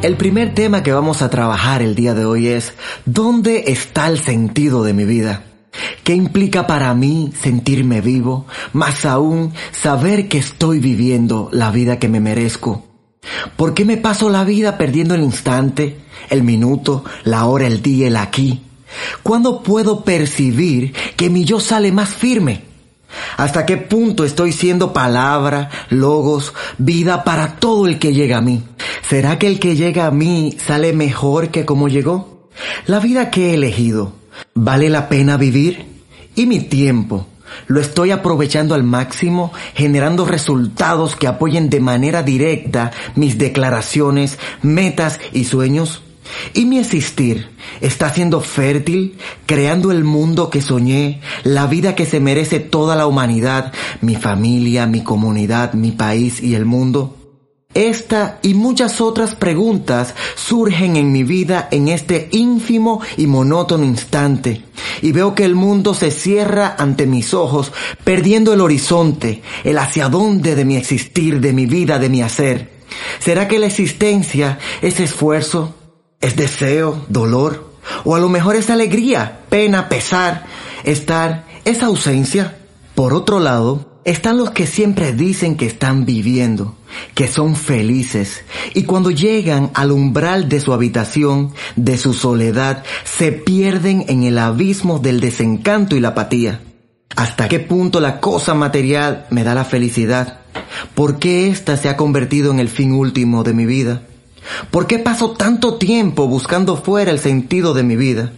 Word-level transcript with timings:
El 0.00 0.16
primer 0.16 0.54
tema 0.54 0.84
que 0.84 0.92
vamos 0.92 1.22
a 1.22 1.28
trabajar 1.28 1.82
el 1.82 1.96
día 1.96 2.14
de 2.14 2.24
hoy 2.24 2.46
es 2.46 2.72
¿dónde 3.04 3.64
está 3.66 4.06
el 4.06 4.20
sentido 4.20 4.84
de 4.84 4.92
mi 4.92 5.04
vida? 5.04 5.42
¿Qué 6.04 6.14
implica 6.14 6.68
para 6.68 6.94
mí 6.94 7.32
sentirme 7.42 8.00
vivo? 8.00 8.46
Más 8.72 9.04
aún, 9.04 9.52
saber 9.72 10.28
que 10.28 10.38
estoy 10.38 10.78
viviendo 10.78 11.48
la 11.52 11.72
vida 11.72 11.98
que 11.98 12.08
me 12.08 12.20
merezco. 12.20 12.86
¿Por 13.56 13.74
qué 13.74 13.84
me 13.84 13.96
paso 13.96 14.30
la 14.30 14.44
vida 14.44 14.78
perdiendo 14.78 15.16
el 15.16 15.22
instante, 15.22 15.98
el 16.30 16.44
minuto, 16.44 17.04
la 17.24 17.46
hora, 17.46 17.66
el 17.66 17.82
día, 17.82 18.06
el 18.06 18.18
aquí? 18.18 18.62
¿Cuándo 19.24 19.64
puedo 19.64 20.04
percibir 20.04 20.92
que 21.16 21.28
mi 21.28 21.44
yo 21.44 21.58
sale 21.58 21.90
más 21.90 22.10
firme? 22.10 22.67
¿Hasta 23.36 23.66
qué 23.66 23.76
punto 23.76 24.24
estoy 24.24 24.52
siendo 24.52 24.92
palabra, 24.92 25.70
logos, 25.90 26.54
vida 26.78 27.24
para 27.24 27.56
todo 27.56 27.86
el 27.86 27.98
que 27.98 28.12
llega 28.12 28.38
a 28.38 28.42
mí? 28.42 28.62
¿Será 29.08 29.38
que 29.38 29.46
el 29.46 29.58
que 29.58 29.76
llega 29.76 30.06
a 30.06 30.10
mí 30.10 30.56
sale 30.58 30.92
mejor 30.92 31.48
que 31.48 31.64
como 31.64 31.88
llegó? 31.88 32.48
La 32.86 33.00
vida 33.00 33.30
que 33.30 33.50
he 33.50 33.54
elegido, 33.54 34.12
¿vale 34.54 34.90
la 34.90 35.08
pena 35.08 35.36
vivir? 35.36 35.86
¿Y 36.34 36.46
mi 36.46 36.60
tiempo? 36.60 37.26
¿Lo 37.66 37.80
estoy 37.80 38.10
aprovechando 38.10 38.74
al 38.74 38.82
máximo, 38.82 39.52
generando 39.74 40.24
resultados 40.24 41.16
que 41.16 41.26
apoyen 41.26 41.70
de 41.70 41.80
manera 41.80 42.22
directa 42.22 42.92
mis 43.14 43.38
declaraciones, 43.38 44.38
metas 44.62 45.18
y 45.32 45.44
sueños? 45.44 46.02
¿Y 46.54 46.64
mi 46.64 46.78
existir 46.78 47.48
está 47.80 48.12
siendo 48.12 48.40
fértil, 48.40 49.16
creando 49.46 49.92
el 49.92 50.04
mundo 50.04 50.50
que 50.50 50.62
soñé, 50.62 51.20
la 51.44 51.66
vida 51.66 51.94
que 51.94 52.06
se 52.06 52.20
merece 52.20 52.60
toda 52.60 52.96
la 52.96 53.06
humanidad, 53.06 53.72
mi 54.00 54.16
familia, 54.16 54.86
mi 54.86 55.02
comunidad, 55.02 55.74
mi 55.74 55.92
país 55.92 56.42
y 56.42 56.54
el 56.54 56.64
mundo? 56.64 57.14
Esta 57.74 58.38
y 58.42 58.54
muchas 58.54 59.00
otras 59.00 59.34
preguntas 59.34 60.14
surgen 60.34 60.96
en 60.96 61.12
mi 61.12 61.22
vida 61.22 61.68
en 61.70 61.88
este 61.88 62.28
ínfimo 62.32 63.02
y 63.18 63.26
monótono 63.26 63.84
instante, 63.84 64.62
y 65.02 65.12
veo 65.12 65.34
que 65.34 65.44
el 65.44 65.54
mundo 65.54 65.92
se 65.92 66.10
cierra 66.10 66.74
ante 66.78 67.06
mis 67.06 67.34
ojos, 67.34 67.72
perdiendo 68.04 68.54
el 68.54 68.62
horizonte, 68.62 69.42
el 69.64 69.78
hacia 69.78 70.08
dónde 70.08 70.54
de 70.54 70.64
mi 70.64 70.76
existir, 70.76 71.40
de 71.40 71.52
mi 71.52 71.66
vida, 71.66 71.98
de 71.98 72.08
mi 72.08 72.22
hacer. 72.22 72.70
¿Será 73.18 73.46
que 73.46 73.58
la 73.58 73.66
existencia 73.66 74.58
es 74.80 74.98
esfuerzo, 74.98 75.74
es 76.20 76.36
deseo, 76.36 77.04
dolor, 77.08 77.72
o 78.04 78.14
a 78.14 78.18
lo 78.18 78.28
mejor 78.28 78.56
es 78.56 78.70
alegría, 78.70 79.40
pena, 79.48 79.88
pesar, 79.88 80.44
estar, 80.84 81.46
es 81.64 81.82
ausencia? 81.82 82.58
Por 82.94 83.14
otro 83.14 83.38
lado, 83.38 84.00
están 84.04 84.38
los 84.38 84.50
que 84.50 84.66
siempre 84.66 85.12
dicen 85.12 85.56
que 85.56 85.66
están 85.66 86.04
viviendo, 86.04 86.76
que 87.14 87.28
son 87.28 87.54
felices, 87.54 88.42
y 88.74 88.84
cuando 88.84 89.10
llegan 89.10 89.70
al 89.74 89.92
umbral 89.92 90.48
de 90.48 90.60
su 90.60 90.72
habitación, 90.72 91.52
de 91.76 91.98
su 91.98 92.14
soledad, 92.14 92.84
se 93.04 93.32
pierden 93.32 94.04
en 94.08 94.24
el 94.24 94.38
abismo 94.38 94.98
del 94.98 95.20
desencanto 95.20 95.94
y 95.94 96.00
la 96.00 96.08
apatía. 96.08 96.62
¿Hasta 97.16 97.48
qué 97.48 97.60
punto 97.60 98.00
la 98.00 98.20
cosa 98.20 98.54
material 98.54 99.26
me 99.30 99.44
da 99.44 99.54
la 99.54 99.64
felicidad? 99.64 100.40
¿Por 100.94 101.18
qué 101.18 101.48
ésta 101.48 101.76
se 101.76 101.88
ha 101.88 101.96
convertido 101.96 102.50
en 102.50 102.60
el 102.60 102.68
fin 102.68 102.92
último 102.92 103.44
de 103.44 103.54
mi 103.54 103.66
vida? 103.66 104.02
¿Por 104.70 104.86
qué 104.86 104.98
paso 104.98 105.32
tanto 105.32 105.74
tiempo 105.74 106.26
buscando 106.26 106.76
fuera 106.76 107.10
el 107.10 107.18
sentido 107.18 107.74
de 107.74 107.82
mi 107.82 107.96
vida? 107.96 108.32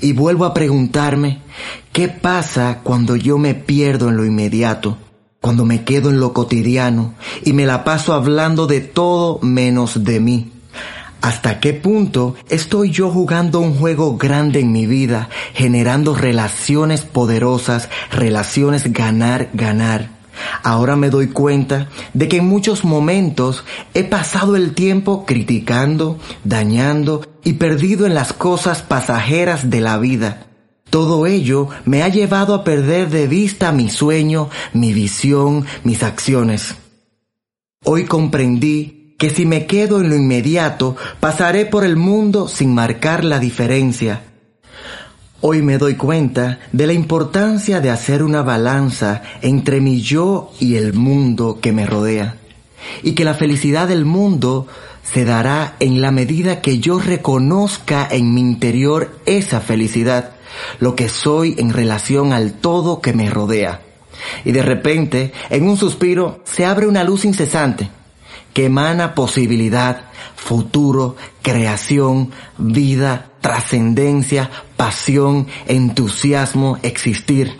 Y 0.00 0.12
vuelvo 0.12 0.44
a 0.44 0.54
preguntarme, 0.54 1.40
¿qué 1.92 2.08
pasa 2.08 2.80
cuando 2.82 3.16
yo 3.16 3.38
me 3.38 3.54
pierdo 3.54 4.08
en 4.08 4.16
lo 4.16 4.24
inmediato? 4.24 4.98
Cuando 5.40 5.64
me 5.64 5.84
quedo 5.84 6.10
en 6.10 6.18
lo 6.18 6.32
cotidiano 6.32 7.14
y 7.44 7.52
me 7.52 7.66
la 7.66 7.84
paso 7.84 8.14
hablando 8.14 8.66
de 8.66 8.80
todo 8.80 9.38
menos 9.42 10.04
de 10.04 10.20
mí. 10.20 10.52
¿Hasta 11.20 11.60
qué 11.60 11.72
punto 11.72 12.34
estoy 12.48 12.90
yo 12.90 13.10
jugando 13.10 13.60
un 13.60 13.74
juego 13.74 14.16
grande 14.16 14.60
en 14.60 14.70
mi 14.70 14.86
vida, 14.86 15.28
generando 15.54 16.14
relaciones 16.14 17.02
poderosas, 17.02 17.88
relaciones 18.10 18.92
ganar, 18.92 19.50
ganar? 19.52 20.15
Ahora 20.62 20.96
me 20.96 21.10
doy 21.10 21.28
cuenta 21.28 21.88
de 22.14 22.28
que 22.28 22.38
en 22.38 22.46
muchos 22.46 22.84
momentos 22.84 23.64
he 23.94 24.04
pasado 24.04 24.56
el 24.56 24.74
tiempo 24.74 25.24
criticando, 25.26 26.18
dañando 26.44 27.26
y 27.44 27.54
perdido 27.54 28.06
en 28.06 28.14
las 28.14 28.32
cosas 28.32 28.82
pasajeras 28.82 29.70
de 29.70 29.80
la 29.80 29.98
vida. 29.98 30.46
Todo 30.90 31.26
ello 31.26 31.68
me 31.84 32.02
ha 32.02 32.08
llevado 32.08 32.54
a 32.54 32.64
perder 32.64 33.10
de 33.10 33.26
vista 33.26 33.72
mi 33.72 33.90
sueño, 33.90 34.50
mi 34.72 34.92
visión, 34.92 35.66
mis 35.84 36.02
acciones. 36.02 36.76
Hoy 37.84 38.04
comprendí 38.04 39.14
que 39.18 39.30
si 39.30 39.46
me 39.46 39.66
quedo 39.66 40.00
en 40.00 40.10
lo 40.10 40.16
inmediato, 40.16 40.96
pasaré 41.20 41.66
por 41.66 41.84
el 41.84 41.96
mundo 41.96 42.48
sin 42.48 42.74
marcar 42.74 43.24
la 43.24 43.38
diferencia 43.38 44.22
Hoy 45.48 45.62
me 45.62 45.78
doy 45.78 45.94
cuenta 45.94 46.58
de 46.72 46.88
la 46.88 46.92
importancia 46.92 47.80
de 47.80 47.88
hacer 47.88 48.24
una 48.24 48.42
balanza 48.42 49.22
entre 49.42 49.80
mi 49.80 50.00
yo 50.00 50.50
y 50.58 50.74
el 50.74 50.92
mundo 50.92 51.60
que 51.62 51.70
me 51.70 51.86
rodea. 51.86 52.34
Y 53.04 53.12
que 53.12 53.22
la 53.22 53.34
felicidad 53.34 53.86
del 53.86 54.04
mundo 54.04 54.66
se 55.04 55.24
dará 55.24 55.76
en 55.78 56.00
la 56.00 56.10
medida 56.10 56.60
que 56.60 56.80
yo 56.80 56.98
reconozca 56.98 58.08
en 58.10 58.34
mi 58.34 58.40
interior 58.40 59.20
esa 59.24 59.60
felicidad, 59.60 60.32
lo 60.80 60.96
que 60.96 61.08
soy 61.08 61.54
en 61.58 61.72
relación 61.72 62.32
al 62.32 62.54
todo 62.54 63.00
que 63.00 63.12
me 63.12 63.30
rodea. 63.30 63.82
Y 64.44 64.50
de 64.50 64.62
repente, 64.62 65.32
en 65.48 65.68
un 65.68 65.76
suspiro, 65.76 66.40
se 66.42 66.66
abre 66.66 66.88
una 66.88 67.04
luz 67.04 67.24
incesante 67.24 67.88
que 68.56 68.64
emana 68.64 69.14
posibilidad, 69.14 70.06
futuro, 70.34 71.14
creación, 71.42 72.30
vida, 72.56 73.32
trascendencia, 73.42 74.50
pasión, 74.78 75.46
entusiasmo, 75.66 76.78
existir. 76.82 77.58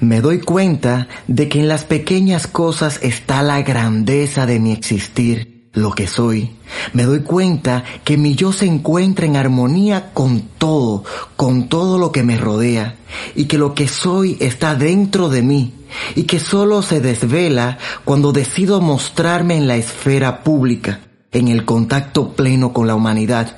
Me 0.00 0.22
doy 0.22 0.40
cuenta 0.40 1.06
de 1.26 1.50
que 1.50 1.60
en 1.60 1.68
las 1.68 1.84
pequeñas 1.84 2.46
cosas 2.46 2.98
está 3.02 3.42
la 3.42 3.60
grandeza 3.60 4.46
de 4.46 4.58
mi 4.58 4.72
existir, 4.72 5.57
lo 5.80 5.92
que 5.92 6.06
soy. 6.06 6.50
Me 6.92 7.04
doy 7.04 7.20
cuenta 7.20 7.84
que 8.04 8.16
mi 8.16 8.34
yo 8.34 8.52
se 8.52 8.66
encuentra 8.66 9.26
en 9.26 9.36
armonía 9.36 10.12
con 10.12 10.42
todo, 10.58 11.04
con 11.36 11.68
todo 11.68 11.98
lo 11.98 12.12
que 12.12 12.22
me 12.22 12.36
rodea, 12.36 12.96
y 13.34 13.46
que 13.46 13.58
lo 13.58 13.74
que 13.74 13.88
soy 13.88 14.36
está 14.40 14.74
dentro 14.74 15.28
de 15.28 15.42
mí, 15.42 15.74
y 16.14 16.24
que 16.24 16.40
solo 16.40 16.82
se 16.82 17.00
desvela 17.00 17.78
cuando 18.04 18.32
decido 18.32 18.80
mostrarme 18.80 19.56
en 19.56 19.66
la 19.66 19.76
esfera 19.76 20.42
pública, 20.42 21.00
en 21.32 21.48
el 21.48 21.64
contacto 21.64 22.32
pleno 22.34 22.72
con 22.72 22.86
la 22.86 22.94
humanidad. 22.94 23.56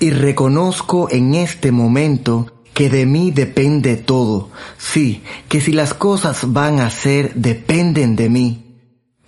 Y 0.00 0.10
reconozco 0.10 1.08
en 1.10 1.34
este 1.34 1.72
momento 1.72 2.46
que 2.72 2.88
de 2.88 3.06
mí 3.06 3.32
depende 3.32 3.96
todo. 3.96 4.50
Sí, 4.78 5.24
que 5.48 5.60
si 5.60 5.72
las 5.72 5.94
cosas 5.94 6.52
van 6.52 6.78
a 6.78 6.90
ser, 6.90 7.34
dependen 7.34 8.14
de 8.14 8.28
mí. 8.28 8.67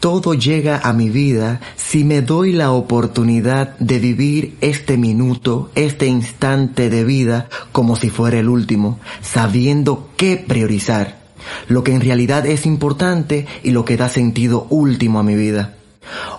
Todo 0.01 0.33
llega 0.35 0.81
a 0.83 0.93
mi 0.95 1.11
vida 1.11 1.61
si 1.77 2.05
me 2.05 2.23
doy 2.23 2.53
la 2.53 2.73
oportunidad 2.73 3.77
de 3.79 3.99
vivir 3.99 4.57
este 4.63 4.97
minuto, 4.97 5.71
este 5.75 6.07
instante 6.07 6.89
de 6.89 7.05
vida 7.05 7.49
como 7.71 7.97
si 7.97 8.09
fuera 8.09 8.39
el 8.39 8.49
último, 8.49 8.99
sabiendo 9.21 10.09
qué 10.17 10.37
priorizar 10.37 11.21
lo 11.69 11.85
que 11.85 11.95
en 11.95 12.01
realidad 12.01 12.47
es 12.47 12.67
importante 12.67 13.47
y 13.63 13.71
lo 13.71 13.85
que 13.85 13.97
da 13.97 14.09
sentido 14.09 14.67
último 14.71 15.19
a 15.19 15.23
mi 15.23 15.35
vida. 15.35 15.75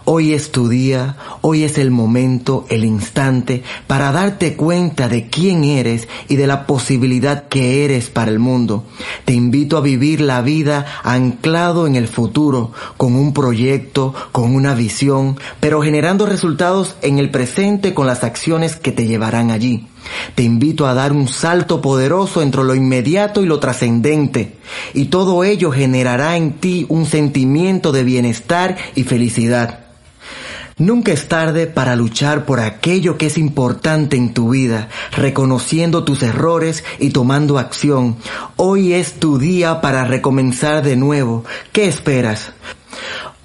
Hoy 0.05 0.33
es 0.33 0.51
tu 0.51 0.67
día, 0.67 1.15
hoy 1.41 1.63
es 1.63 1.77
el 1.77 1.91
momento, 1.91 2.65
el 2.69 2.83
instante 2.83 3.63
para 3.85 4.11
darte 4.11 4.55
cuenta 4.55 5.07
de 5.07 5.29
quién 5.29 5.63
eres 5.63 6.07
y 6.27 6.35
de 6.35 6.47
la 6.47 6.65
posibilidad 6.65 7.47
que 7.47 7.85
eres 7.85 8.09
para 8.09 8.31
el 8.31 8.39
mundo. 8.39 8.83
Te 9.25 9.33
invito 9.33 9.77
a 9.77 9.81
vivir 9.81 10.19
la 10.19 10.41
vida 10.41 10.85
anclado 11.03 11.85
en 11.85 11.95
el 11.95 12.07
futuro, 12.07 12.71
con 12.97 13.15
un 13.15 13.33
proyecto, 13.33 14.15
con 14.31 14.55
una 14.55 14.73
visión, 14.73 15.37
pero 15.59 15.81
generando 15.83 16.25
resultados 16.25 16.95
en 17.03 17.19
el 17.19 17.29
presente 17.29 17.93
con 17.93 18.07
las 18.07 18.23
acciones 18.23 18.75
que 18.75 18.91
te 18.91 19.05
llevarán 19.05 19.51
allí. 19.51 19.87
Te 20.35 20.43
invito 20.43 20.87
a 20.87 20.93
dar 20.93 21.11
un 21.11 21.27
salto 21.27 21.81
poderoso 21.81 22.41
entre 22.41 22.63
lo 22.63 22.75
inmediato 22.75 23.43
y 23.43 23.45
lo 23.45 23.59
trascendente, 23.59 24.57
y 24.93 25.05
todo 25.05 25.43
ello 25.43 25.71
generará 25.71 26.37
en 26.37 26.53
ti 26.53 26.85
un 26.89 27.05
sentimiento 27.05 27.91
de 27.91 28.03
bienestar 28.03 28.77
y 28.95 29.03
felicidad. 29.03 29.79
Nunca 30.77 31.11
es 31.11 31.27
tarde 31.27 31.67
para 31.67 31.95
luchar 31.95 32.45
por 32.45 32.59
aquello 32.59 33.17
que 33.17 33.27
es 33.27 33.37
importante 33.37 34.15
en 34.15 34.33
tu 34.33 34.49
vida, 34.49 34.89
reconociendo 35.11 36.03
tus 36.03 36.23
errores 36.23 36.83
y 36.97 37.11
tomando 37.11 37.59
acción. 37.59 38.15
Hoy 38.55 38.93
es 38.93 39.19
tu 39.19 39.37
día 39.37 39.79
para 39.79 40.05
recomenzar 40.05 40.81
de 40.81 40.95
nuevo. 40.95 41.43
¿Qué 41.71 41.85
esperas? 41.85 42.53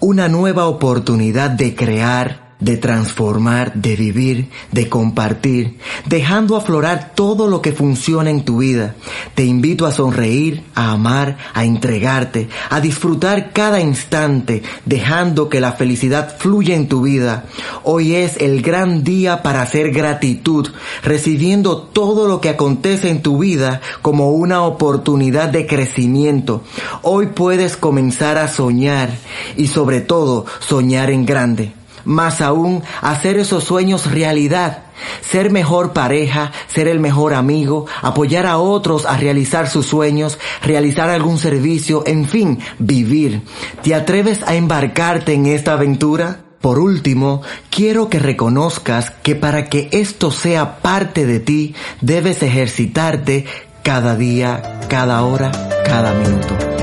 Una 0.01 0.29
nueva 0.29 0.67
oportunidad 0.67 1.51
de 1.51 1.75
crear, 1.75 2.46
de 2.59 2.79
transformar, 2.79 3.75
de 3.75 3.97
vivir, 3.97 4.49
de 4.73 4.89
compartir, 4.89 5.77
dejando 6.07 6.57
aflorar 6.57 7.13
todo 7.15 7.49
lo 7.49 7.61
que 7.61 7.73
funciona 7.73 8.31
en 8.31 8.45
tu 8.45 8.59
vida. 8.59 8.95
Te 9.35 9.45
invito 9.45 9.85
a 9.85 9.93
sonreír, 9.93 10.65
a 10.75 10.93
amar, 10.93 11.37
a 11.53 11.65
entregarte, 11.65 12.49
a 12.71 12.81
disfrutar 12.81 13.53
cada 13.53 13.81
instante, 13.81 14.63
dejando 14.87 15.51
que 15.51 15.61
la 15.61 15.73
felicidad 15.73 16.37
fluya 16.39 16.75
en 16.75 16.89
tu 16.89 17.03
vida. 17.03 17.45
Hoy 17.85 18.15
es 18.15 18.39
el 18.39 18.63
gran 18.63 19.05
día 19.05 19.43
para 19.43 19.61
hacer 19.61 19.91
gratitud, 19.91 20.71
recibiendo 21.03 21.79
todo 21.79 22.27
lo 22.27 22.41
que 22.41 22.49
acontece 22.49 23.11
en 23.11 23.21
tu 23.21 23.39
vida 23.39 23.83
como 24.01 24.31
una 24.31 24.63
oportunidad 24.63 25.51
de 25.51 25.67
crecimiento. 25.67 26.63
Hoy 27.03 27.27
puedes 27.27 27.77
comenzar 27.77 28.39
a 28.39 28.49
soñar 28.49 29.11
y 29.57 29.67
sobre 29.67 30.01
todo 30.01 30.47
soñar 30.61 31.11
en 31.11 31.27
grande 31.27 31.73
más 32.07 32.41
aún 32.41 32.83
hacer 33.03 33.39
esos 33.39 33.65
sueños 33.65 34.11
realidad, 34.11 34.85
ser 35.21 35.51
mejor 35.51 35.93
pareja, 35.93 36.53
ser 36.69 36.89
el 36.89 37.01
mejor 37.01 37.35
amigo, 37.35 37.87
apoyar 38.01 38.47
a 38.47 38.59
otros 38.59 39.05
a 39.05 39.17
realizar 39.17 39.69
sus 39.69 39.87
sueños, 39.87 40.39
realizar 40.63 41.11
algún 41.11 41.39
servicio, 41.39 42.05
en 42.07 42.27
fin, 42.27 42.61
vivir. 42.79 43.43
¿Te 43.83 43.95
atreves 43.95 44.43
a 44.47 44.55
embarcarte 44.55 45.35
en 45.35 45.47
esta 45.47 45.75
aventura? 45.75 46.41
Por 46.61 46.79
último, 46.79 47.43
quiero 47.71 48.09
que 48.09 48.19
reconozcas 48.19 49.11
que 49.11 49.35
para 49.35 49.67
que 49.67 49.89
esto 49.93 50.31
sea 50.31 50.79
parte 50.79 51.27
de 51.27 51.39
ti, 51.39 51.75
debes 52.01 52.43
ejercitarte 52.43 53.45
cada 53.83 54.17
día, 54.17 54.81
cada 54.89 55.23
hora, 55.23 55.53
cada 55.85 56.13
minuto. 56.15 56.76